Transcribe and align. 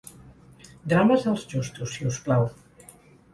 Drames, 0.93 1.25
els 1.33 1.43
justos, 1.51 1.93
si 1.99 2.09
us 2.13 2.19
plau. 2.29 2.49